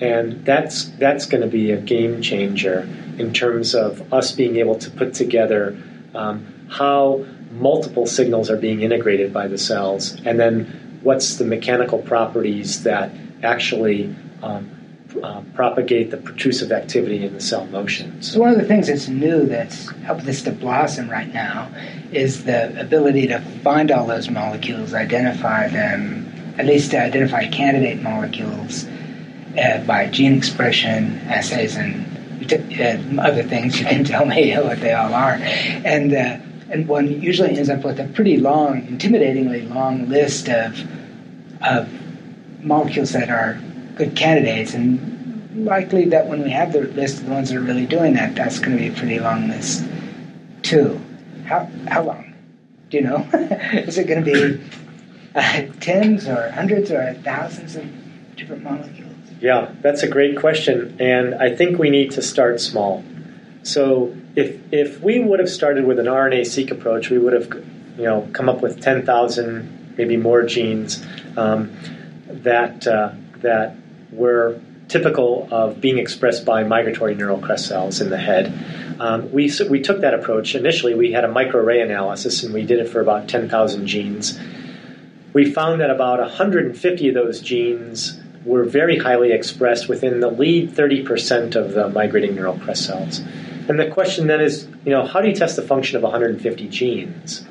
[0.00, 4.76] And that's, that's going to be a game changer in terms of us being able
[4.78, 5.76] to put together
[6.14, 11.98] um, how multiple signals are being integrated by the cells, and then what's the mechanical
[11.98, 13.10] properties that
[13.42, 14.77] actually um,
[15.22, 18.32] uh, propagate the protrusive activity in the cell motions.
[18.32, 21.70] So one of the things that's new that's helped this to blossom right now
[22.12, 28.02] is the ability to find all those molecules, identify them, at least to identify candidate
[28.02, 28.86] molecules
[29.58, 32.04] uh, by gene expression assays and
[32.52, 33.78] uh, other things.
[33.80, 36.38] You can tell me what they all are, and uh,
[36.70, 40.78] and one usually ends up with a pretty long, intimidatingly long list of
[41.62, 41.88] of
[42.62, 43.60] molecules that are
[43.98, 47.60] good candidates, and likely that when we have the list of the ones that are
[47.60, 49.84] really doing that, that's going to be a pretty long list
[50.62, 51.00] too.
[51.44, 52.34] How how long?
[52.90, 53.28] Do you know?
[53.72, 54.60] Is it going to be
[55.34, 57.84] uh, tens or hundreds or thousands of
[58.36, 59.12] different molecules?
[59.40, 63.04] Yeah, that's a great question, and I think we need to start small.
[63.62, 67.52] So if if we would have started with an RNA-seq approach, we would have
[67.96, 71.04] you know come up with ten thousand, maybe more genes
[71.36, 71.76] um,
[72.28, 73.76] that uh, that
[74.12, 78.52] were typical of being expressed by migratory neural crest cells in the head.
[78.98, 80.54] Um, we, we took that approach.
[80.54, 84.38] Initially, we had a microarray analysis, and we did it for about 10,000 genes.
[85.34, 90.70] We found that about 150 of those genes were very highly expressed within the lead
[90.70, 93.20] 30% of the migrating neural crest cells.
[93.68, 96.68] And the question then is, you know, how do you test the function of 150
[96.68, 97.44] genes?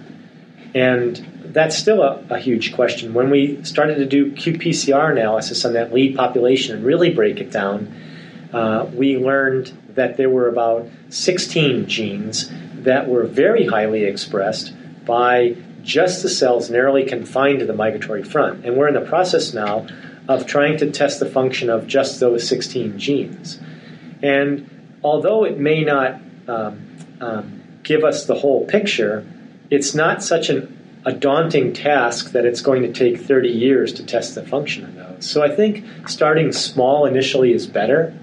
[0.77, 1.17] And
[1.55, 3.15] that's still a, a, huge question.
[3.15, 7.49] When we started to do qPCR analysis on that lead population and really break it
[7.49, 7.91] down,
[8.53, 12.51] uh, we learned that there were about 16 genes
[12.83, 14.71] that were very highly expressed
[15.03, 18.63] by just the cells narrowly confined to the migratory front.
[18.63, 19.87] And we're in the process now
[20.27, 23.59] of trying to test the function of just those 16 genes.
[24.21, 24.69] And
[25.03, 26.85] although it may not um,
[27.19, 29.25] um, give us the whole picture,
[29.69, 34.05] it's not such an, a daunting task that it's going to take 30 years to
[34.05, 35.29] test the function of those.
[35.29, 38.17] So I think starting small initially is better.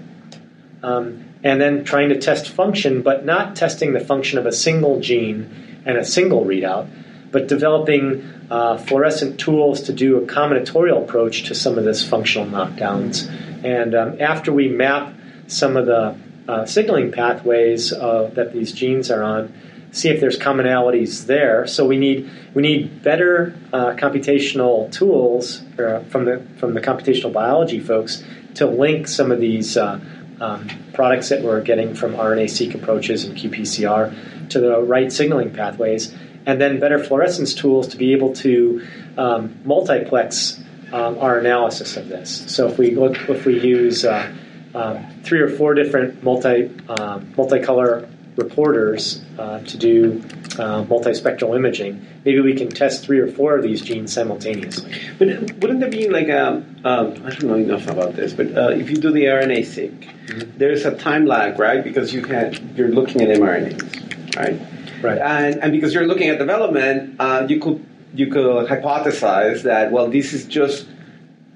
[0.83, 4.99] Um, and then trying to test function, but not testing the function of a single
[4.99, 6.89] gene and a single readout,
[7.31, 12.47] but developing uh, fluorescent tools to do a combinatorial approach to some of this functional
[12.47, 13.29] knockdowns.
[13.63, 15.13] And um, after we map
[15.45, 19.53] some of the uh, signaling pathways uh, that these genes are on,
[19.95, 21.65] see if there's commonalities there.
[21.65, 27.31] So we need we need better uh, computational tools uh, from the from the computational
[27.31, 28.23] biology folks
[28.55, 29.99] to link some of these uh,
[30.41, 36.13] um, products that we're getting from RNA-seq approaches and qPCR to the right signaling pathways,
[36.45, 38.85] and then better fluorescence tools to be able to
[39.17, 42.43] um, multiplex um, our analysis of this.
[42.53, 44.31] So if we look, if we use uh,
[44.73, 50.21] um, three or four different multi um, multicolor reporters uh, to do
[50.59, 54.93] uh, multispectral imaging, maybe we can test three or four of these genes simultaneously.
[55.17, 55.27] But
[55.61, 58.89] wouldn't there be like a, um, I don't know enough about this, but uh, if
[58.89, 60.57] you do the RNA-seq, mm-hmm.
[60.57, 61.83] there's a time lag, right?
[61.83, 64.59] Because you had you're looking at mRNAs, right?
[65.01, 65.19] Right.
[65.19, 70.09] And, and because you're looking at development, uh, you could you could hypothesize that well,
[70.09, 70.87] this is just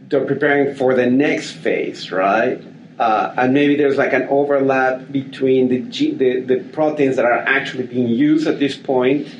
[0.09, 2.61] they're preparing for the next phase, right?
[2.99, 7.39] Uh, and maybe there's like an overlap between the, G, the, the proteins that are
[7.39, 9.33] actually being used at this point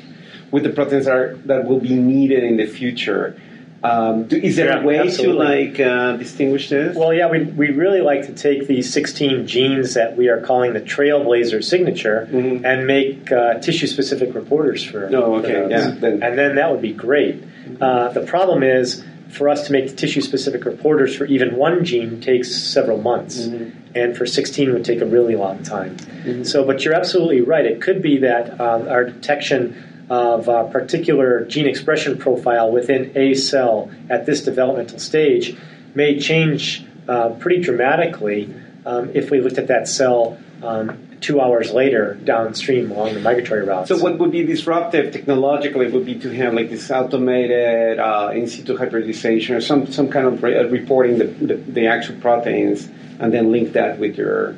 [0.50, 3.38] with the proteins that, are, that will be needed in the future.
[3.82, 5.46] Um, do, is there yeah, a way absolutely.
[5.46, 6.94] to like uh, distinguish this?
[6.94, 10.74] Well, yeah, we we really like to take these 16 genes that we are calling
[10.74, 12.64] the Trailblazer signature mm-hmm.
[12.64, 15.08] and make uh, tissue-specific reporters for.
[15.14, 15.90] Oh, okay, for yeah.
[15.92, 16.22] Then.
[16.22, 17.40] And then that would be great.
[17.40, 17.82] Mm-hmm.
[17.82, 22.20] Uh, the problem is for us to make tissue specific reporters for even one gene
[22.20, 23.42] takes several months.
[23.42, 23.78] Mm-hmm.
[23.92, 25.96] And for 16 would take a really long time.
[25.96, 26.44] Mm-hmm.
[26.44, 27.66] So, but you're absolutely right.
[27.66, 33.34] It could be that um, our detection of a particular gene expression profile within a
[33.34, 35.56] cell at this developmental stage
[35.94, 38.52] may change uh, pretty dramatically
[38.86, 43.64] um, if we looked at that cell um, two hours later downstream along the migratory
[43.64, 43.88] route.
[43.88, 48.46] So, what would be disruptive technologically would be to have like this automated uh, in
[48.46, 52.88] situ hybridization or some, some kind of re- uh, reporting the, the, the, actual proteins
[53.18, 54.56] and then link that with your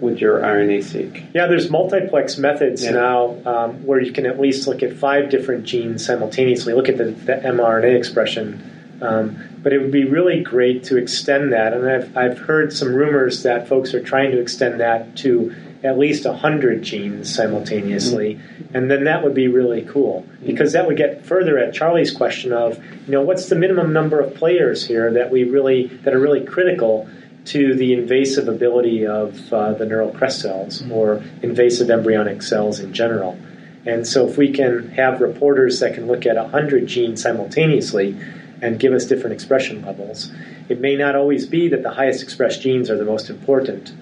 [0.00, 1.34] with your RNA-seq.
[1.34, 2.90] Yeah, there's multiplex methods yeah.
[2.90, 6.98] now um, where you can at least look at five different genes simultaneously, look at
[6.98, 8.98] the, the mRNA expression.
[9.00, 12.94] Um, but it would be really great to extend that, and I've, I've heard some
[12.94, 15.52] rumors that folks are trying to extend that to
[15.84, 18.76] at least 100 genes simultaneously mm-hmm.
[18.76, 22.52] and then that would be really cool because that would get further at charlie's question
[22.52, 26.18] of you know what's the minimum number of players here that we really that are
[26.18, 27.06] really critical
[27.44, 30.92] to the invasive ability of uh, the neural crest cells mm-hmm.
[30.92, 33.38] or invasive embryonic cells in general
[33.84, 38.18] and so if we can have reporters that can look at 100 genes simultaneously
[38.64, 40.32] and give us different expression levels
[40.68, 43.92] it may not always be that the highest expressed genes are the most important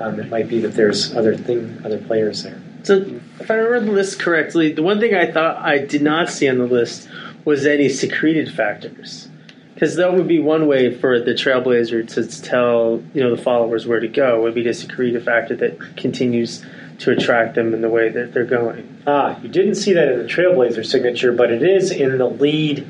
[0.00, 2.60] um, it might be that there's other thing, other players there.
[2.82, 6.28] So, if I remember the list correctly, the one thing I thought I did not
[6.28, 7.08] see on the list
[7.44, 9.28] was any secreted factors,
[9.72, 13.86] because that would be one way for the Trailblazer to tell you know the followers
[13.86, 14.42] where to go.
[14.42, 16.64] Would be to secrete a factor that continues
[16.98, 19.02] to attract them in the way that they're going.
[19.06, 22.86] Ah, you didn't see that in the Trailblazer signature, but it is in the lead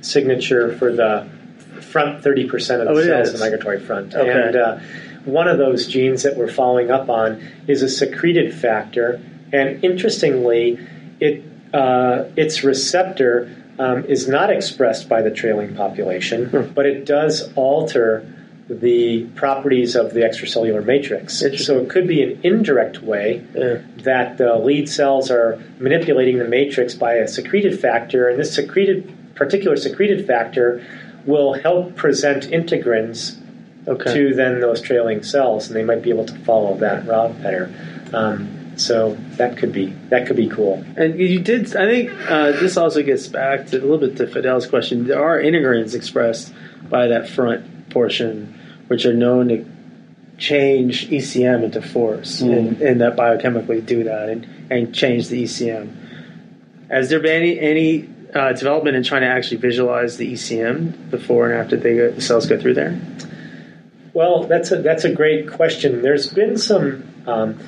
[0.00, 1.28] signature for the
[1.80, 4.14] front 30% of the oh, cells in the migratory front.
[4.14, 4.30] Okay.
[4.30, 4.78] And uh,
[5.24, 9.20] one of those genes that we're following up on is a secreted factor,
[9.52, 10.78] and interestingly,
[11.20, 16.72] it uh, its receptor um, is not expressed by the trailing population, hmm.
[16.72, 18.36] but it does alter
[18.68, 21.40] the properties of the extracellular matrix.
[21.40, 23.82] So it could be an indirect way yeah.
[24.04, 29.12] that the lead cells are manipulating the matrix by a secreted factor, and this secreted
[29.40, 30.86] particular secreted factor
[31.24, 33.40] will help present integrins
[33.88, 34.12] okay.
[34.12, 37.72] to then those trailing cells, and they might be able to follow that route better.
[38.12, 40.84] Um, so that could be that could be cool.
[40.96, 41.74] And you did.
[41.74, 45.06] I think uh, this also gets back to a little bit to Fidel's question.
[45.06, 46.52] There are integrins expressed
[46.90, 49.64] by that front portion, which are known to
[50.36, 52.56] change ECM into force, mm.
[52.56, 55.94] and, and, that biochemically do that and, and change the ECM.
[56.90, 61.50] Has there been any any uh, development in trying to actually visualize the ECM before
[61.50, 63.00] and after they go, the cells go through there?
[64.12, 66.02] Well, that's a that's a great question.
[66.02, 67.58] There's been some um,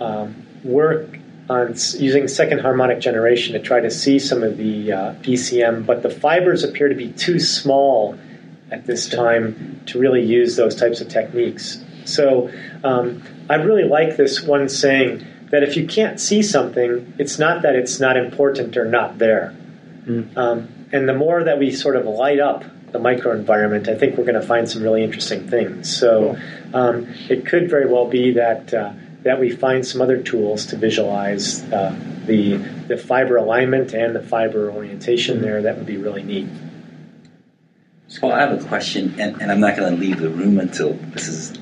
[0.00, 1.18] um, work
[1.48, 6.02] on using second harmonic generation to try to see some of the uh, ECM, but
[6.02, 8.18] the fibers appear to be too small
[8.70, 11.82] at this time to really use those types of techniques.
[12.04, 12.50] So
[12.84, 17.62] um, I really like this one saying that if you can't see something, it's not
[17.62, 19.54] that it's not important or not there.
[20.08, 20.36] Mm.
[20.36, 24.24] Um, and the more that we sort of light up the microenvironment, I think we're
[24.24, 25.94] going to find some really interesting things.
[25.94, 26.38] So
[26.72, 28.92] um, it could very well be that uh,
[29.22, 31.94] that we find some other tools to visualize uh,
[32.24, 35.62] the the fiber alignment and the fiber orientation there.
[35.62, 36.48] That would be really neat.
[38.08, 40.94] So I have a question, and, and I'm not going to leave the room until
[40.94, 41.58] this is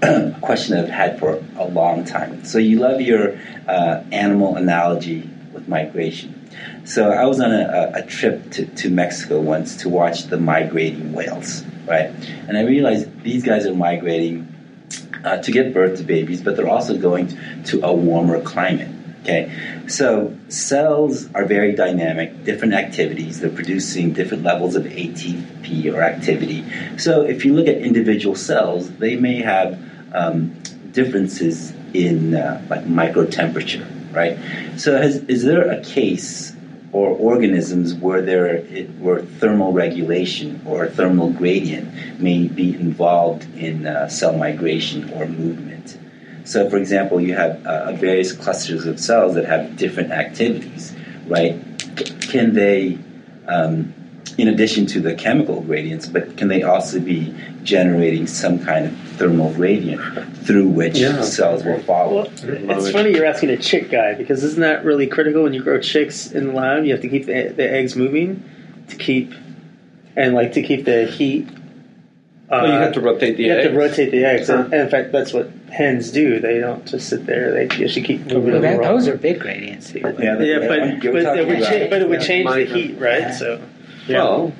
[0.00, 2.46] a question I've had for a long time.
[2.46, 3.38] So you love your
[3.68, 6.39] uh, animal analogy with migration.
[6.84, 11.12] So I was on a, a trip to, to Mexico once to watch the migrating
[11.12, 12.10] whales, right?
[12.48, 14.48] And I realized these guys are migrating
[15.24, 17.28] uh, to get birth to babies, but they're also going
[17.64, 18.88] to a warmer climate.
[19.22, 19.52] Okay,
[19.86, 23.40] so cells are very dynamic, different activities.
[23.40, 26.64] They're producing different levels of ATP or activity.
[26.96, 29.78] So if you look at individual cells, they may have
[30.14, 30.54] um,
[30.92, 34.38] differences in uh, like micro temperature, right?
[34.76, 36.54] So has, is there a case
[36.92, 38.62] or organisms where there
[38.98, 45.98] where thermal regulation or thermal gradient may be involved in uh, cell migration or movement?
[46.44, 50.92] So, for example, you have uh, various clusters of cells that have different activities,
[51.28, 51.62] right?
[52.22, 52.98] Can they,
[53.46, 53.94] um,
[54.36, 57.32] in addition to the chemical gradients, but can they also be
[57.62, 60.00] generating some kind of thermal gradient
[60.46, 61.20] through which Yeah.
[61.20, 62.22] cells will follow?
[62.42, 65.62] Well, it's funny you're asking a chick guy because isn't that really critical when you
[65.62, 66.84] grow chicks in the lab?
[66.86, 68.42] You have to keep the, the eggs moving
[68.88, 69.34] to keep
[70.16, 71.46] and like to keep the heat.
[72.48, 73.76] Uh, Well, you have to rotate the you have to eggs.
[73.76, 74.54] rotate the eggs, Huh.
[74.56, 76.40] and, and in fact, that's what hens do.
[76.40, 78.44] They don't just sit there; they actually keep moving.
[78.44, 78.94] Well, them that, around.
[78.94, 79.94] those are big gradients.
[79.94, 80.34] Yeah, yeah,
[80.66, 83.20] but, you're but, it would cha- but it would change the Mine- heat, right?
[83.20, 83.30] Yeah.
[83.32, 83.60] So
[84.08, 84.52] Well,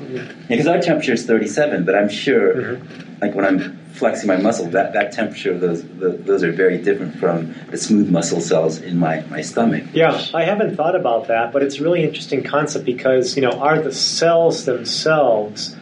[0.48, 2.80] Because our temperature is 37, but I'm sure, Mhm.
[3.20, 6.78] like when I'm flexing my muscle, that, that temperature of those the, those are very
[6.78, 9.84] different from the smooth muscle cells in my, my stomach.
[9.92, 13.52] Yeah, I haven't thought about that, but it's a really interesting concept because you know,
[13.52, 15.76] are the cells themselves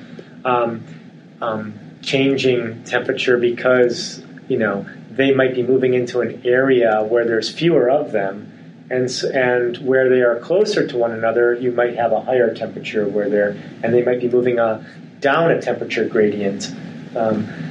[0.44, 0.84] um,
[1.40, 7.50] um, changing temperature because you know they might be moving into an area where there's
[7.50, 12.12] fewer of them, and and where they are closer to one another, you might have
[12.12, 14.86] a higher temperature where they're and they might be moving a
[15.20, 16.70] down a temperature gradient.
[17.16, 17.67] Um,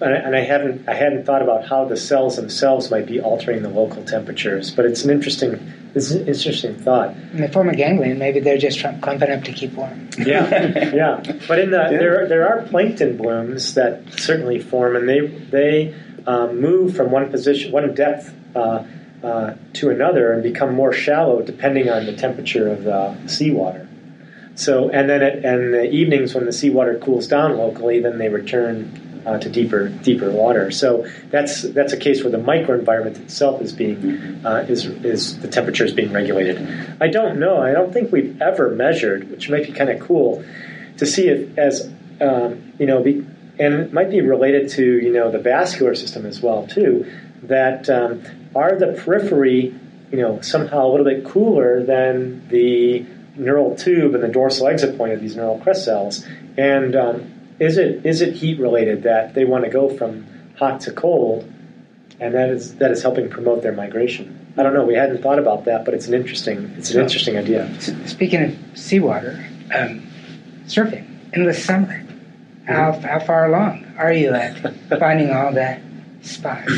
[0.00, 3.20] and I- and I hadn't I hadn't thought about how the cells themselves might be
[3.20, 5.58] altering the local temperatures, but it's an interesting
[5.94, 7.14] it's an interesting thought.
[7.32, 10.08] In the form a ganglion, maybe they're just tr- clumping up to keep warm.
[10.18, 11.22] Yeah, yeah.
[11.48, 11.98] But in the Yeah.
[11.98, 15.94] there there are plankton blooms that certainly form, and they they
[16.26, 18.32] um, move from one position one depth.
[18.54, 18.82] Uh,
[19.22, 23.88] uh, to another and become more shallow depending on the temperature of the seawater.
[24.54, 28.28] So, and then at, and the evenings when the seawater cools down locally, then they
[28.28, 28.92] return
[29.26, 30.70] uh, to deeper deeper water.
[30.70, 35.48] So that's that's a case where the microenvironment itself is being uh, is is the
[35.48, 36.96] temperature is being regulated.
[37.00, 37.60] I don't know.
[37.60, 40.44] I don't think we've ever measured, which might be kind of cool,
[40.98, 43.26] to see if as um, you know, be,
[43.58, 47.10] and it might be related to you know the vascular system as well too.
[47.42, 48.22] That um,
[48.54, 49.74] are the periphery,
[50.10, 53.04] you know, somehow a little bit cooler than the
[53.36, 56.24] neural tube and the dorsal exit point of these neural crest cells,
[56.56, 60.26] and um, is it is it heat related that they want to go from
[60.58, 61.50] hot to cold,
[62.20, 64.54] and that is that is helping promote their migration.
[64.56, 64.84] I don't know.
[64.84, 67.70] We hadn't thought about that, but it's an interesting it's an interesting idea.
[68.06, 70.06] Speaking of seawater, um,
[70.66, 72.02] surfing, endless summer.
[72.66, 74.56] How, how far along are you at
[74.98, 75.80] finding all the
[76.22, 76.72] spots?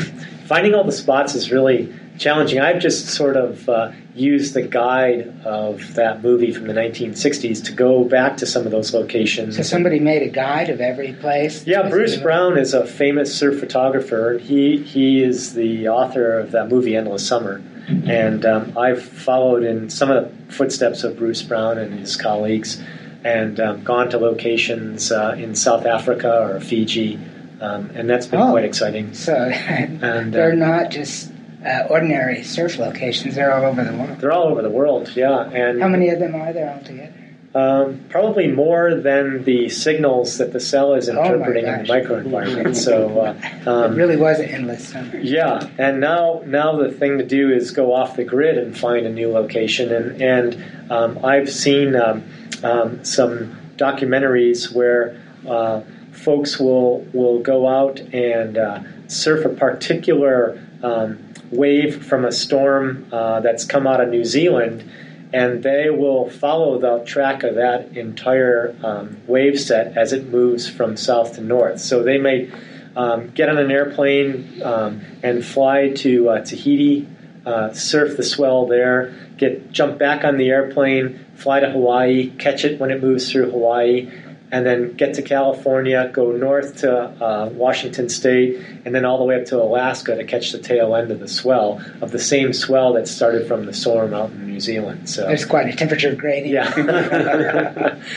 [0.46, 2.60] Finding all the spots is really challenging.
[2.60, 7.72] I've just sort of uh, used the guide of that movie from the 1960s to
[7.72, 9.56] go back to some of those locations.
[9.56, 11.66] So somebody made a guide of every place.
[11.66, 14.38] Yeah, Bruce Brown is a famous surf photographer.
[14.42, 19.88] He he is the author of that movie Endless Summer, and um, I've followed in
[19.88, 22.82] some of the footsteps of Bruce Brown and his colleagues,
[23.24, 27.18] and um, gone to locations uh, in South Africa or Fiji,
[27.60, 28.50] um, and that's been Oh.
[28.50, 29.14] quite exciting.
[29.14, 31.30] So And they're uh, not just
[31.64, 34.18] uh, ordinary surf locations; they're all over the world.
[34.20, 35.10] they're all over the world.
[35.14, 37.14] Yeah, and How many of them are there altogether?
[37.54, 42.76] Um, probably more than the signals that the cell is Oh interpreting in the microenvironment.
[42.76, 45.16] So, uh, um, it really was an endless summer.
[45.16, 49.06] yeah, and now now the thing to do is go off the grid and find
[49.06, 49.92] a new location.
[49.92, 52.22] And and um, I've seen um,
[52.62, 55.80] um, some documentaries where uh,
[56.12, 63.06] folks will will go out and uh, surf a particular um, wave from a storm
[63.12, 64.90] uh, that's come out of New Zealand.
[65.32, 70.68] And they will follow the track of that entire um, wave set as it moves
[70.68, 71.80] from south to north.
[71.80, 72.50] So they may
[72.96, 77.06] um, get on an airplane um, and fly to uh, Tahiti
[77.48, 82.64] uh, surf the swell there, get jump back on the airplane, fly to Hawaii, catch
[82.64, 84.10] it when it moves through Hawaii,
[84.50, 89.24] and then get to California, go north to uh, Washington State, and then all the
[89.24, 92.52] way up to Alaska to catch the tail end of the swell of the same
[92.52, 95.08] swell that started from the storm out in New Zealand.
[95.08, 96.76] So There's quite a temperature gradient.
[96.76, 97.98] yeah.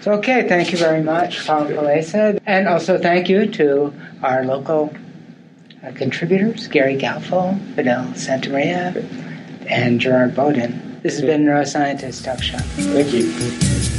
[0.00, 2.40] So, okay, thank you very much, Paul Kulesa.
[2.46, 3.92] And also thank you to
[4.22, 4.94] our local
[5.84, 8.96] uh, contributors, Gary Gaufo, Fidel Santamaria,
[9.68, 11.00] and Gerard Bowden.
[11.02, 12.60] This has been Neuroscientist Talk Shop.
[12.60, 13.89] Thank you.